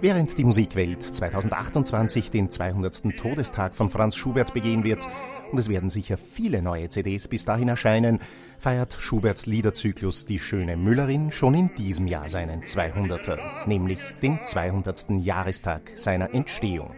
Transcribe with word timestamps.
Während 0.00 0.38
die 0.38 0.44
Musikwelt 0.44 1.02
2028 1.02 2.30
den 2.30 2.50
200. 2.50 3.16
Todestag 3.16 3.74
von 3.74 3.88
Franz 3.88 4.14
Schubert 4.16 4.54
begehen 4.54 4.84
wird, 4.84 5.08
und 5.50 5.58
es 5.58 5.68
werden 5.68 5.90
sicher 5.90 6.16
viele 6.16 6.62
neue 6.62 6.88
CDs 6.88 7.26
bis 7.26 7.44
dahin 7.44 7.68
erscheinen, 7.68 8.20
feiert 8.58 8.96
Schuberts 9.00 9.46
Liederzyklus 9.46 10.26
Die 10.26 10.38
schöne 10.38 10.76
Müllerin 10.76 11.32
schon 11.32 11.54
in 11.54 11.74
diesem 11.74 12.06
Jahr 12.06 12.28
seinen 12.28 12.62
200er, 12.62 13.66
nämlich 13.66 13.98
den 14.22 14.44
200. 14.44 15.10
Jahrestag 15.18 15.90
seiner 15.96 16.32
Entstehung. 16.32 16.94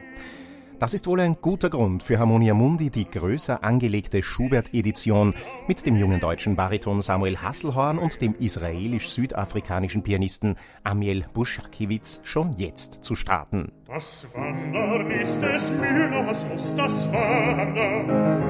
Das 0.82 0.94
ist 0.94 1.06
wohl 1.06 1.20
ein 1.20 1.36
guter 1.40 1.70
Grund 1.70 2.02
für 2.02 2.18
Harmonia 2.18 2.54
Mundi, 2.54 2.90
die 2.90 3.08
größer 3.08 3.62
angelegte 3.62 4.20
Schubert-Edition 4.20 5.32
mit 5.68 5.86
dem 5.86 5.94
jungen 5.94 6.18
deutschen 6.18 6.56
Bariton 6.56 7.00
Samuel 7.00 7.36
Hasselhorn 7.36 7.98
und 7.98 8.20
dem 8.20 8.34
israelisch-südafrikanischen 8.34 10.02
Pianisten 10.02 10.56
Amiel 10.82 11.24
Buschakiewicz 11.34 12.18
schon 12.24 12.54
jetzt 12.54 13.04
zu 13.04 13.14
starten. 13.14 13.70
Das 13.86 14.26
Wandern 14.34 15.08
ist 15.12 15.40
des 15.40 15.70
Müllers 15.70 16.44
Lust, 16.50 16.76
das 16.76 17.12
Wandern. 17.12 18.42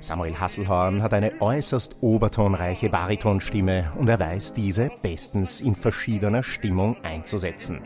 Samuel 0.00 0.40
Hasselhorn 0.40 1.04
hat 1.04 1.14
eine 1.14 1.40
äußerst 1.40 2.02
obertonreiche 2.02 2.88
Baritonstimme 2.88 3.92
und 3.96 4.08
er 4.08 4.18
weiß 4.18 4.54
diese 4.54 4.90
bestens 5.02 5.60
in 5.60 5.76
verschiedener 5.76 6.42
Stimmung 6.42 6.96
einzusetzen. 7.04 7.80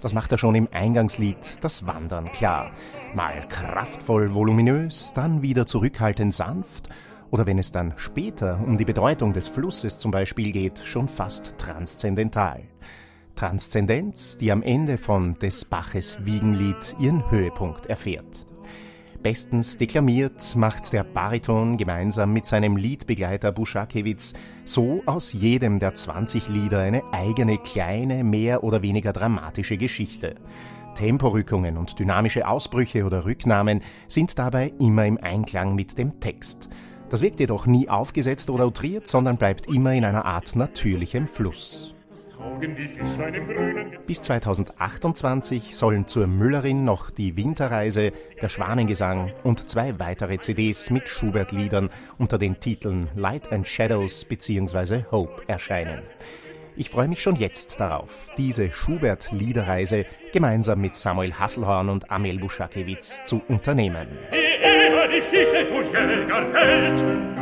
Das 0.00 0.14
macht 0.14 0.30
er 0.32 0.38
schon 0.38 0.54
im 0.54 0.68
Eingangslied 0.72 1.62
Das 1.62 1.86
Wandern 1.86 2.30
klar. 2.32 2.70
Mal 3.14 3.46
kraftvoll 3.48 4.32
voluminös, 4.34 5.12
dann 5.14 5.42
wieder 5.42 5.66
zurückhaltend 5.66 6.32
sanft 6.32 6.88
oder 7.30 7.46
wenn 7.46 7.58
es 7.58 7.72
dann 7.72 7.94
später 7.96 8.60
um 8.64 8.78
die 8.78 8.84
Bedeutung 8.84 9.32
des 9.32 9.48
Flusses 9.48 9.98
zum 9.98 10.10
Beispiel 10.10 10.52
geht, 10.52 10.78
schon 10.78 11.08
fast 11.08 11.58
transzendental. 11.58 12.62
Transzendenz, 13.34 14.36
die 14.36 14.50
am 14.50 14.62
Ende 14.62 14.98
von 14.98 15.38
des 15.38 15.64
Baches 15.64 16.18
Wiegenlied 16.22 16.96
ihren 16.98 17.30
Höhepunkt 17.30 17.86
erfährt. 17.86 18.46
Bestens 19.22 19.78
deklamiert 19.78 20.54
macht 20.54 20.92
der 20.92 21.02
Bariton 21.02 21.76
gemeinsam 21.76 22.32
mit 22.32 22.46
seinem 22.46 22.76
Liedbegleiter 22.76 23.50
Buschakewitz 23.50 24.34
so 24.64 25.02
aus 25.06 25.32
jedem 25.32 25.80
der 25.80 25.94
20 25.94 26.48
Lieder 26.48 26.80
eine 26.80 27.02
eigene 27.12 27.58
kleine, 27.58 28.22
mehr 28.22 28.62
oder 28.62 28.82
weniger 28.82 29.12
dramatische 29.12 29.76
Geschichte. 29.76 30.36
Temporückungen 30.94 31.76
und 31.78 31.98
dynamische 31.98 32.46
Ausbrüche 32.46 33.04
oder 33.04 33.24
Rücknahmen 33.24 33.82
sind 34.06 34.38
dabei 34.38 34.72
immer 34.78 35.04
im 35.04 35.18
Einklang 35.18 35.74
mit 35.74 35.98
dem 35.98 36.20
Text. 36.20 36.68
Das 37.10 37.20
wirkt 37.20 37.40
jedoch 37.40 37.66
nie 37.66 37.88
aufgesetzt 37.88 38.50
oder 38.50 38.66
outriert, 38.66 39.08
sondern 39.08 39.36
bleibt 39.36 39.66
immer 39.66 39.94
in 39.94 40.04
einer 40.04 40.26
Art 40.26 40.54
natürlichem 40.54 41.26
Fluss. 41.26 41.94
Bis 44.06 44.22
2028 44.22 45.74
sollen 45.74 46.06
zur 46.06 46.26
Müllerin 46.26 46.84
noch 46.84 47.10
die 47.10 47.36
Winterreise, 47.36 48.12
der 48.40 48.48
Schwanengesang 48.48 49.32
und 49.42 49.68
zwei 49.68 49.98
weitere 49.98 50.38
CDs 50.38 50.90
mit 50.90 51.08
Schubert-Liedern 51.08 51.90
unter 52.18 52.38
den 52.38 52.60
Titeln 52.60 53.08
Light 53.16 53.52
and 53.52 53.66
Shadows 53.66 54.24
bzw. 54.24 55.04
Hope 55.10 55.42
erscheinen. 55.48 56.02
Ich 56.76 56.90
freue 56.90 57.08
mich 57.08 57.20
schon 57.20 57.34
jetzt 57.34 57.80
darauf, 57.80 58.08
diese 58.36 58.70
Schubert-Liederreise 58.70 60.06
gemeinsam 60.32 60.80
mit 60.80 60.94
Samuel 60.94 61.32
Hasselhorn 61.32 61.88
und 61.88 62.08
Amel 62.08 62.38
Buschakewitz 62.38 63.24
zu 63.24 63.42
unternehmen. 63.48 64.06
Die 64.32 64.36
Eber, 64.36 65.08
die 65.08 65.20
schieße 65.20 65.64
durch 65.64 65.88
Jäger 65.88 66.54
hält, 66.54 67.37